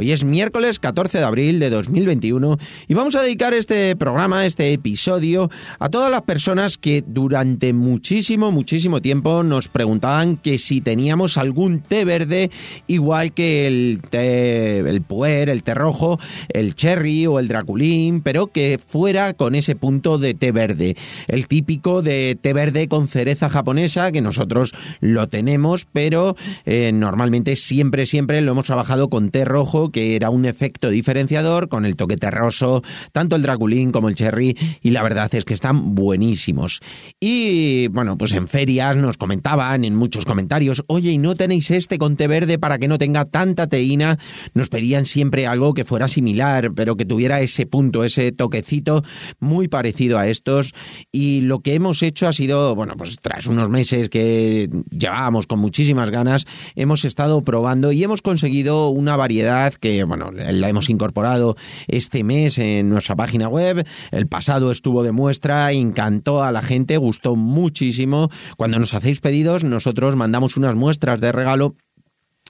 [0.00, 2.56] Hoy es miércoles 14 de abril de 2021
[2.88, 8.50] y vamos a dedicar este programa, este episodio, a todas las personas que durante muchísimo,
[8.50, 12.50] muchísimo tiempo nos preguntaban que si teníamos algún té verde
[12.86, 18.46] igual que el té, el puer, el té rojo, el cherry o el draculín, pero
[18.46, 20.96] que fuera con ese punto de té verde.
[21.28, 27.54] El típico de té verde con cereza japonesa, que nosotros lo tenemos, pero eh, normalmente
[27.54, 31.96] siempre, siempre lo hemos trabajado con té rojo que era un efecto diferenciador con el
[31.96, 36.80] toque terroso, tanto el Draculín como el Cherry, y la verdad es que están buenísimos.
[37.18, 41.98] Y bueno, pues en ferias nos comentaban en muchos comentarios, oye, ¿y no tenéis este
[41.98, 44.18] con té verde para que no tenga tanta teína?
[44.54, 49.02] Nos pedían siempre algo que fuera similar, pero que tuviera ese punto, ese toquecito
[49.38, 50.74] muy parecido a estos.
[51.12, 55.58] Y lo que hemos hecho ha sido, bueno, pues tras unos meses que llevábamos con
[55.58, 61.56] muchísimas ganas, hemos estado probando y hemos conseguido una variedad que bueno, la hemos incorporado
[61.86, 63.86] este mes en nuestra página web.
[64.10, 68.30] El pasado estuvo de muestra, encantó a la gente, gustó muchísimo.
[68.56, 71.76] Cuando nos hacéis pedidos, nosotros mandamos unas muestras de regalo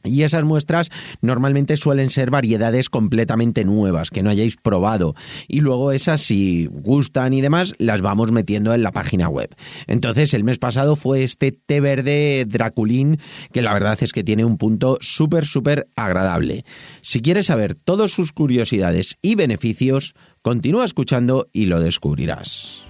[0.05, 5.15] y esas muestras normalmente suelen ser variedades completamente nuevas que no hayáis probado.
[5.48, 9.55] Y luego esas, si gustan y demás, las vamos metiendo en la página web.
[9.87, 13.19] Entonces, el mes pasado fue este té verde Draculín,
[13.53, 16.65] que la verdad es que tiene un punto súper, súper agradable.
[17.03, 22.89] Si quieres saber todas sus curiosidades y beneficios, continúa escuchando y lo descubrirás.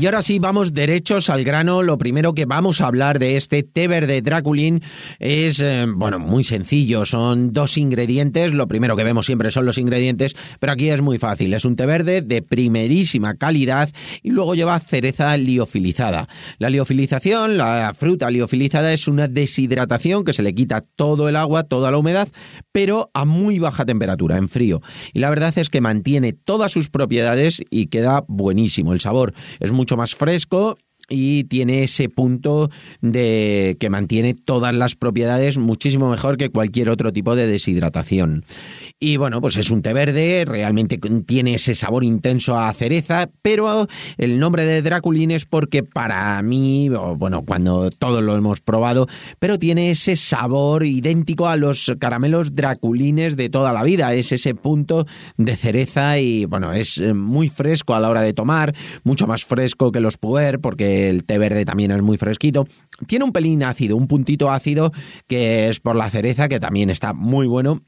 [0.00, 1.82] Y ahora sí, vamos derechos al grano.
[1.82, 4.80] Lo primero que vamos a hablar de este té verde Draculín
[5.18, 7.04] es, eh, bueno, muy sencillo.
[7.04, 8.54] Son dos ingredientes.
[8.54, 11.52] Lo primero que vemos siempre son los ingredientes, pero aquí es muy fácil.
[11.52, 13.90] Es un té verde de primerísima calidad
[14.22, 16.28] y luego lleva cereza liofilizada.
[16.56, 21.64] La liofilización, la fruta liofilizada, es una deshidratación que se le quita todo el agua,
[21.64, 22.28] toda la humedad,
[22.72, 24.80] pero a muy baja temperatura, en frío.
[25.12, 28.94] Y la verdad es que mantiene todas sus propiedades y queda buenísimo.
[28.94, 30.78] El sabor es más fresco
[31.08, 32.70] y tiene ese punto
[33.00, 38.44] de que mantiene todas las propiedades muchísimo mejor que cualquier otro tipo de deshidratación.
[39.02, 43.88] Y bueno, pues es un té verde, realmente tiene ese sabor intenso a cereza, pero
[44.18, 49.06] el nombre de Draculín es porque para mí, bueno, cuando todos lo hemos probado,
[49.38, 54.54] pero tiene ese sabor idéntico a los caramelos Draculines de toda la vida, es ese
[54.54, 55.06] punto
[55.38, 59.92] de cereza y bueno, es muy fresco a la hora de tomar, mucho más fresco
[59.92, 62.66] que los puer porque el té verde también es muy fresquito.
[63.06, 64.92] Tiene un pelín ácido, un puntito ácido
[65.26, 67.80] que es por la cereza que también está muy bueno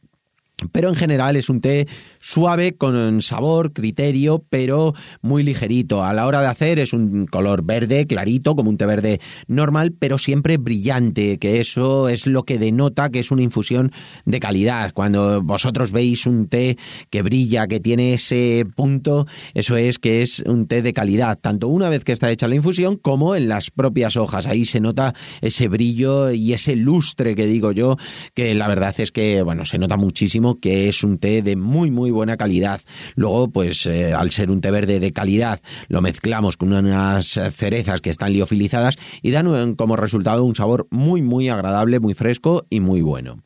[0.70, 1.86] pero en general es un té
[2.20, 6.04] suave con sabor, criterio, pero muy ligerito.
[6.04, 9.92] A la hora de hacer es un color verde, clarito, como un té verde normal,
[9.98, 13.92] pero siempre brillante, que eso es lo que denota que es una infusión
[14.24, 14.92] de calidad.
[14.92, 16.76] Cuando vosotros veis un té
[17.10, 21.68] que brilla, que tiene ese punto, eso es que es un té de calidad, tanto
[21.68, 24.46] una vez que está hecha la infusión como en las propias hojas.
[24.46, 27.96] Ahí se nota ese brillo y ese lustre que digo yo,
[28.34, 31.90] que la verdad es que, bueno, se nota muchísimo que es un té de muy
[31.90, 32.80] muy buena calidad.
[33.14, 38.00] Luego, pues eh, al ser un té verde de calidad, lo mezclamos con unas cerezas
[38.00, 42.80] que están liofilizadas y dan como resultado un sabor muy muy agradable, muy fresco y
[42.80, 43.42] muy bueno.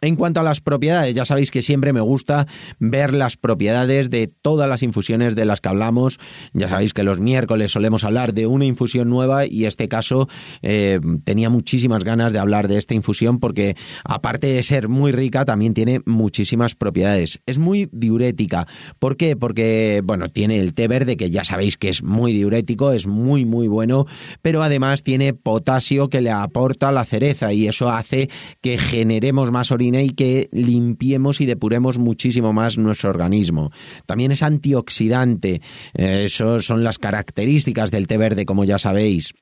[0.00, 2.46] En cuanto a las propiedades, ya sabéis que siempre me gusta
[2.78, 6.20] ver las propiedades de todas las infusiones de las que hablamos.
[6.52, 10.28] Ya sabéis que los miércoles solemos hablar de una infusión nueva y este caso
[10.62, 15.44] eh, tenía muchísimas ganas de hablar de esta infusión porque aparte de ser muy rica
[15.44, 17.40] también tiene muchísimas propiedades.
[17.46, 18.68] Es muy diurética.
[19.00, 19.34] ¿Por qué?
[19.34, 23.44] Porque, bueno, tiene el té verde que ya sabéis que es muy diurético, es muy
[23.44, 24.06] muy bueno,
[24.42, 28.30] pero además tiene potasio que le aporta la cereza y eso hace
[28.60, 33.70] que generemos más orina y que limpiemos y depuremos muchísimo más nuestro organismo.
[34.06, 35.60] También es antioxidante.
[35.94, 39.34] Eh, son las características del té verde, como ya sabéis.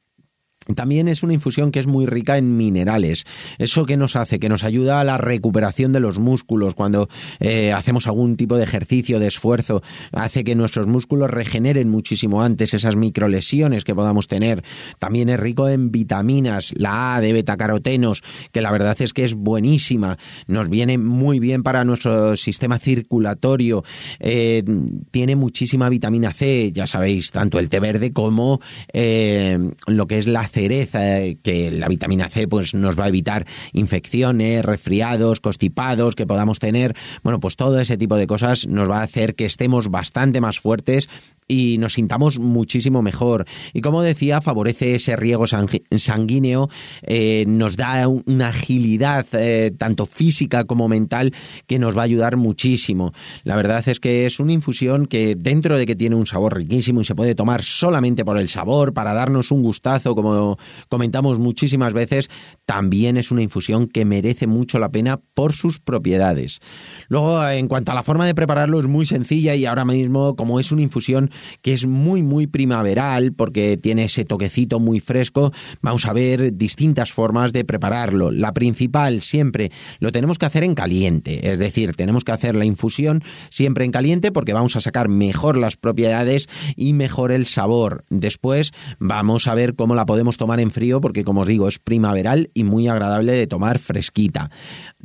[0.74, 3.24] También es una infusión que es muy rica en minerales.
[3.58, 4.38] ¿Eso que nos hace?
[4.38, 7.08] Que nos ayuda a la recuperación de los músculos cuando
[7.38, 9.82] eh, hacemos algún tipo de ejercicio, de esfuerzo.
[10.12, 14.64] Hace que nuestros músculos regeneren muchísimo antes esas microlesiones que podamos tener.
[14.98, 18.22] También es rico en vitaminas, la A de betacarotenos,
[18.52, 20.18] que la verdad es que es buenísima.
[20.46, 23.84] Nos viene muy bien para nuestro sistema circulatorio.
[24.18, 24.64] Eh,
[25.10, 28.60] tiene muchísima vitamina C, ya sabéis, tanto el té verde como
[28.92, 33.44] eh, lo que es la cereza, que la vitamina C pues nos va a evitar
[33.74, 36.96] infecciones, resfriados, constipados que podamos tener.
[37.22, 40.58] Bueno, pues todo ese tipo de cosas nos va a hacer que estemos bastante más
[40.58, 41.10] fuertes
[41.48, 43.46] y nos sintamos muchísimo mejor.
[43.72, 46.68] Y como decía, favorece ese riego sanguíneo,
[47.02, 51.32] eh, nos da una agilidad eh, tanto física como mental
[51.66, 53.12] que nos va a ayudar muchísimo.
[53.44, 57.00] La verdad es que es una infusión que dentro de que tiene un sabor riquísimo
[57.00, 60.45] y se puede tomar solamente por el sabor, para darnos un gustazo, como
[60.88, 62.30] comentamos muchísimas veces,
[62.64, 66.60] también es una infusión que merece mucho la pena por sus propiedades.
[67.08, 70.60] Luego, en cuanto a la forma de prepararlo, es muy sencilla y ahora mismo, como
[70.60, 71.30] es una infusión
[71.62, 77.12] que es muy, muy primaveral, porque tiene ese toquecito muy fresco, vamos a ver distintas
[77.12, 78.30] formas de prepararlo.
[78.30, 79.70] La principal siempre
[80.00, 83.92] lo tenemos que hacer en caliente, es decir, tenemos que hacer la infusión siempre en
[83.92, 88.04] caliente porque vamos a sacar mejor las propiedades y mejor el sabor.
[88.10, 92.50] Después vamos a ver cómo la tomar en frío porque como os digo es primaveral
[92.54, 94.50] y muy agradable de tomar fresquita.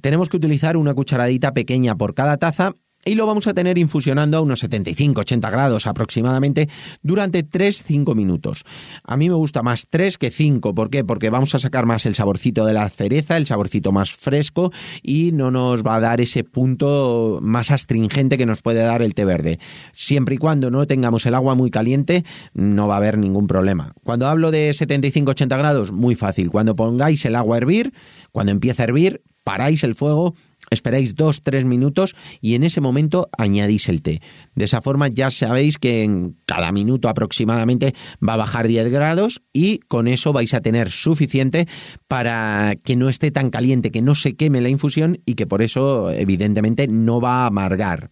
[0.01, 2.73] Tenemos que utilizar una cucharadita pequeña por cada taza
[3.05, 6.69] y lo vamos a tener infusionando a unos 75-80 grados aproximadamente
[7.01, 8.63] durante 3-5 minutos.
[9.03, 11.03] A mí me gusta más 3 que 5, ¿por qué?
[11.03, 14.71] Porque vamos a sacar más el saborcito de la cereza, el saborcito más fresco
[15.01, 19.15] y no nos va a dar ese punto más astringente que nos puede dar el
[19.15, 19.59] té verde.
[19.93, 22.23] Siempre y cuando no tengamos el agua muy caliente,
[22.53, 23.93] no va a haber ningún problema.
[24.03, 26.49] Cuando hablo de 75-80 grados, muy fácil.
[26.49, 27.93] Cuando pongáis el agua a hervir,
[28.31, 30.35] cuando empieza a hervir, paráis el fuego,
[30.71, 34.21] esperáis dos, tres minutos y en ese momento añadís el té.
[34.55, 37.93] De esa forma ya sabéis que en cada minuto aproximadamente
[38.27, 41.67] va a bajar 10 grados y con eso vais a tener suficiente
[42.07, 45.61] para que no esté tan caliente, que no se queme la infusión y que por
[45.61, 48.09] eso evidentemente no va a amargar.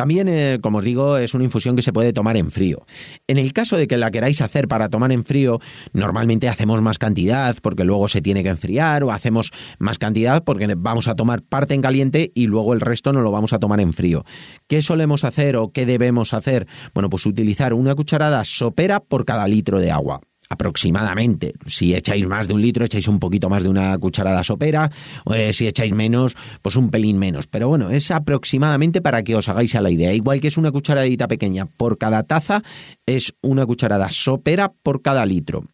[0.00, 2.86] También, eh, como os digo, es una infusión que se puede tomar en frío.
[3.26, 5.60] En el caso de que la queráis hacer para tomar en frío,
[5.92, 10.74] normalmente hacemos más cantidad porque luego se tiene que enfriar o hacemos más cantidad porque
[10.74, 13.78] vamos a tomar parte en caliente y luego el resto no lo vamos a tomar
[13.78, 14.24] en frío.
[14.68, 16.66] ¿Qué solemos hacer o qué debemos hacer?
[16.94, 21.54] Bueno, pues utilizar una cucharada sopera por cada litro de agua aproximadamente.
[21.66, 24.90] Si echáis más de un litro, echáis un poquito más de una cucharada sopera,
[25.32, 27.46] eh, si echáis menos, pues un pelín menos.
[27.46, 30.12] Pero bueno, es aproximadamente para que os hagáis a la idea.
[30.12, 32.62] Igual que es una cucharadita pequeña por cada taza,
[33.06, 35.64] es una cucharada sopera por cada litro.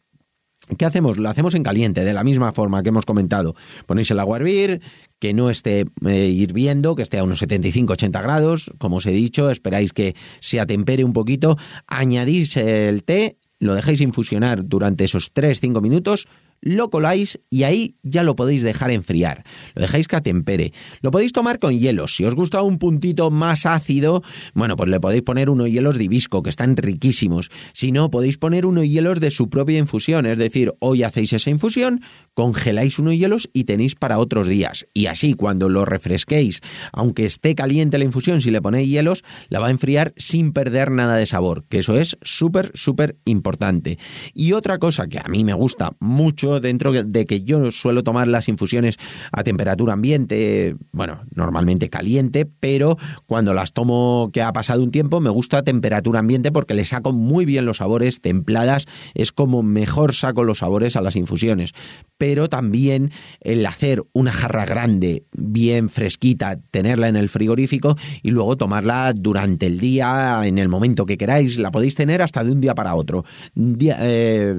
[0.77, 1.17] ¿Qué hacemos?
[1.17, 3.55] Lo hacemos en caliente, de la misma forma que hemos comentado.
[3.87, 4.81] Ponéis el agua a hervir,
[5.21, 9.49] que no esté eh, hirviendo, que esté a unos 75-80 grados, como os he dicho,
[9.49, 11.57] esperáis que se atempere un poquito,
[11.87, 16.29] añadís el té lo dejáis infusionar durante esos 3-5 minutos,
[16.61, 19.45] lo coláis y ahí ya lo podéis dejar enfriar.
[19.75, 20.73] Lo dejáis que atempere.
[21.01, 22.17] Lo podéis tomar con hielos.
[22.17, 24.23] Si os gusta un puntito más ácido,
[24.55, 27.51] bueno, pues le podéis poner unos hielos de hibisco, que están riquísimos.
[27.73, 30.27] Si no, podéis poner unos hielos de su propia infusión.
[30.27, 32.03] Es decir, hoy hacéis esa infusión,
[32.35, 34.87] congeláis unos hielos y tenéis para otros días.
[34.95, 36.61] Y así, cuando lo refresquéis,
[36.93, 40.91] aunque esté caliente la infusión, si le ponéis hielos, la va a enfriar sin perder
[40.91, 41.65] nada de sabor.
[41.69, 43.99] Que eso es súper, súper importante.
[44.35, 48.29] Y otra cosa que a mí me gusta mucho dentro de que yo suelo tomar
[48.29, 48.99] las infusiones
[49.33, 55.21] a temperatura ambiente, bueno, normalmente caliente, pero cuando las tomo que ha pasado un tiempo
[55.21, 59.63] me gusta a temperatura ambiente porque le saco muy bien los sabores templadas, es como
[59.63, 61.73] mejor saco los sabores a las infusiones.
[62.19, 63.11] Pero también
[63.41, 69.67] el hacer una jarra grande, bien fresquita, tenerla en el frigorífico y luego tomarla durante
[69.67, 72.95] el día, en el momento que queráis, la podéis tener hasta de un día para
[72.95, 73.25] otro.
[73.55, 74.55] Un día, eh,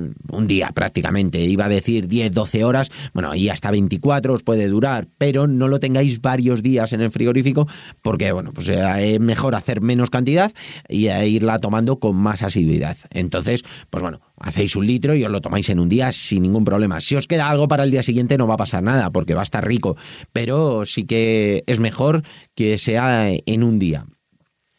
[0.73, 5.47] prácticamente, iba a decir 10, 12 horas, bueno, y hasta 24 os puede durar, pero
[5.47, 7.67] no lo tengáis varios días en el frigorífico
[8.01, 10.51] porque, bueno, pues eh, es mejor hacer menos cantidad
[10.87, 12.97] y eh, irla tomando con más asiduidad.
[13.11, 16.65] Entonces, pues bueno, hacéis un litro y os lo tomáis en un día sin ningún
[16.65, 16.99] problema.
[16.99, 19.41] Si os queda algo para el día siguiente no va a pasar nada porque va
[19.41, 19.97] a estar rico,
[20.33, 22.23] pero sí que es mejor
[22.55, 24.05] que sea en un día.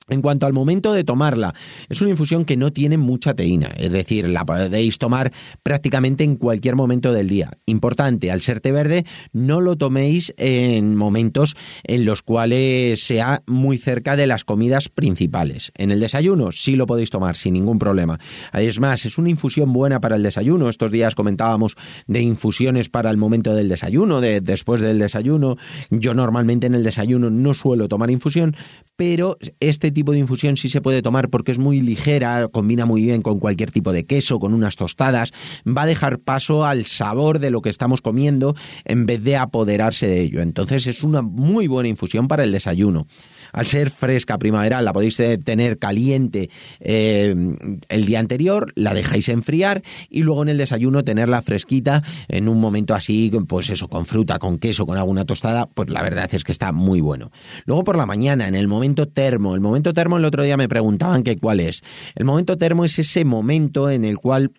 [0.09, 1.55] En cuanto al momento de tomarla,
[1.89, 6.37] es una infusión que no tiene mucha teína, es decir, la podéis tomar prácticamente en
[6.37, 7.51] cualquier momento del día.
[7.67, 13.77] Importante, al ser té verde, no lo toméis en momentos en los cuales sea muy
[13.77, 15.73] cerca de las comidas principales.
[15.77, 18.19] En el desayuno sí lo podéis tomar sin ningún problema.
[18.55, 20.69] Es más, es una infusión buena para el desayuno.
[20.69, 25.57] Estos días comentábamos de infusiones para el momento del desayuno, de después del desayuno.
[25.91, 28.57] Yo normalmente en el desayuno no suelo tomar infusión,
[28.97, 33.03] pero este tipo de infusión sí se puede tomar porque es muy ligera, combina muy
[33.03, 35.33] bien con cualquier tipo de queso, con unas tostadas,
[35.67, 40.07] va a dejar paso al sabor de lo que estamos comiendo en vez de apoderarse
[40.07, 40.41] de ello.
[40.41, 43.07] Entonces es una muy buena infusión para el desayuno
[43.53, 46.51] al ser fresca primaveral, la podéis tener caliente
[46.81, 47.35] eh,
[47.89, 52.61] el día anterior, la dejáis enfriar y luego en el desayuno tenerla fresquita en un
[52.61, 56.45] momento así, pues eso, con fruta, con queso, con alguna tostada, pues la verdad es
[56.45, 57.31] que está muy bueno.
[57.65, 60.69] Luego por la mañana, en el momento termo, el momento termo el otro día me
[60.69, 61.83] preguntaban que cuál es.
[62.15, 64.53] El momento termo es ese momento en el cual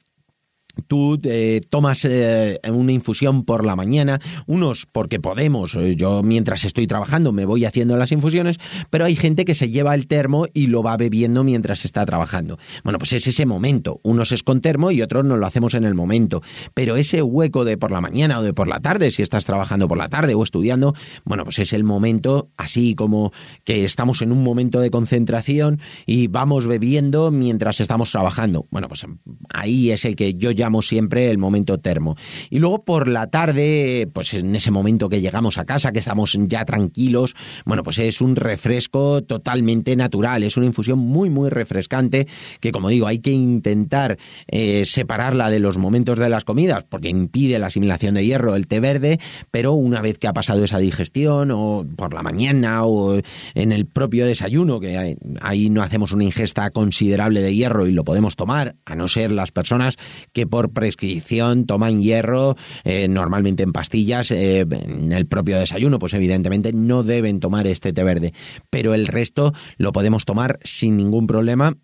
[0.87, 6.65] Tú eh, tomas eh, una infusión por la mañana, unos porque podemos, eh, yo mientras
[6.65, 8.57] estoy trabajando me voy haciendo las infusiones,
[8.89, 12.57] pero hay gente que se lleva el termo y lo va bebiendo mientras está trabajando.
[12.83, 15.83] Bueno, pues es ese momento, unos es con termo y otros no lo hacemos en
[15.83, 16.41] el momento,
[16.73, 19.87] pero ese hueco de por la mañana o de por la tarde, si estás trabajando
[19.87, 20.93] por la tarde o estudiando,
[21.25, 23.31] bueno, pues es el momento así como
[23.63, 28.65] que estamos en un momento de concentración y vamos bebiendo mientras estamos trabajando.
[28.69, 29.05] Bueno, pues
[29.49, 32.15] ahí es el que yo llamo siempre el momento termo.
[32.49, 36.37] Y luego por la tarde, pues en ese momento que llegamos a casa, que estamos
[36.47, 37.35] ya tranquilos,
[37.65, 42.27] bueno, pues es un refresco totalmente natural, es una infusión muy, muy refrescante,
[42.59, 47.09] que como digo, hay que intentar eh, separarla de los momentos de las comidas, porque
[47.09, 49.19] impide la asimilación de hierro el té verde,
[49.51, 53.19] pero una vez que ha pasado esa digestión, o por la mañana, o
[53.55, 58.03] en el propio desayuno, que ahí no hacemos una ingesta considerable de hierro y lo
[58.03, 59.97] podemos tomar, a no ser las personas
[60.33, 66.13] que por prescripción toman hierro, eh, normalmente en pastillas, eh, en el propio desayuno, pues
[66.13, 68.33] evidentemente no deben tomar este té verde,
[68.69, 71.77] pero el resto lo podemos tomar sin ningún problema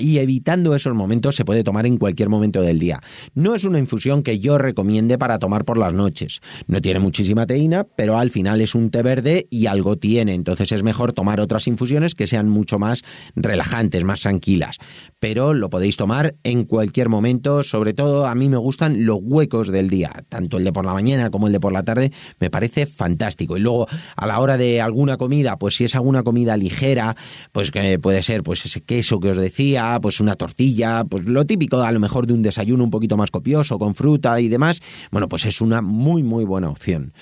[0.00, 3.00] y evitando esos momentos se puede tomar en cualquier momento del día.
[3.34, 6.40] No es una infusión que yo recomiende para tomar por las noches.
[6.66, 10.34] No tiene muchísima teína, pero al final es un té verde y algo tiene.
[10.34, 13.02] Entonces es mejor tomar otras infusiones que sean mucho más
[13.34, 14.78] relajantes, más tranquilas.
[15.18, 17.62] Pero lo podéis tomar en cualquier momento.
[17.62, 20.24] Sobre todo a mí me gustan los huecos del día.
[20.28, 23.56] Tanto el de por la mañana como el de por la tarde me parece fantástico.
[23.56, 27.16] Y luego a la hora de alguna comida, pues si es alguna comida ligera,
[27.52, 31.46] pues que puede ser pues ese queso que os decía, pues una tortilla, pues lo
[31.46, 34.80] típico a lo mejor de un desayuno un poquito más copioso, con fruta y demás,
[35.10, 37.12] bueno, pues es una muy, muy buena opción.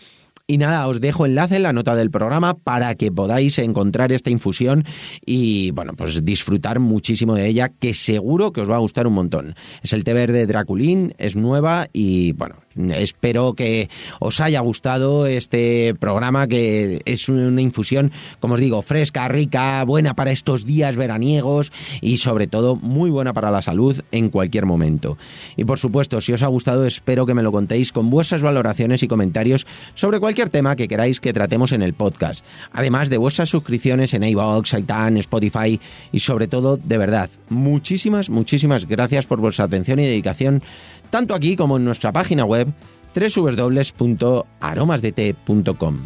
[0.50, 4.30] Y nada, os dejo enlace en la nota del programa para que podáis encontrar esta
[4.30, 4.86] infusión
[5.26, 9.12] y, bueno, pues disfrutar muchísimo de ella, que seguro que os va a gustar un
[9.12, 9.56] montón.
[9.82, 12.56] Es el té verde Draculín, es nueva y, bueno,
[12.94, 13.88] espero que
[14.20, 20.14] os haya gustado este programa que es una infusión, como os digo, fresca, rica, buena
[20.14, 25.18] para estos días veraniegos y sobre todo muy buena para la salud en cualquier momento.
[25.56, 29.02] Y por supuesto, si os ha gustado, espero que me lo contéis con vuestras valoraciones
[29.02, 33.48] y comentarios sobre cualquier tema que queráis que tratemos en el podcast, además de vuestras
[33.48, 35.80] suscripciones en iVoox, iTunes, Spotify
[36.12, 40.62] y sobre todo, de verdad, muchísimas, muchísimas gracias por vuestra atención y dedicación
[41.10, 42.68] tanto aquí como en nuestra página web
[43.14, 45.98] www.aromasdete.com.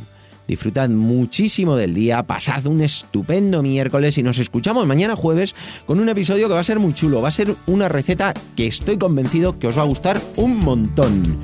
[0.47, 5.55] Disfrutad muchísimo del día, pasad un estupendo miércoles y nos escuchamos mañana jueves
[5.87, 8.67] con un episodio que va a ser muy chulo, va a ser una receta que
[8.67, 11.39] estoy convencido que os va a gustar un montón.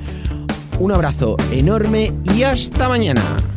[0.79, 3.48] Un abrazo enorme y hasta mañana.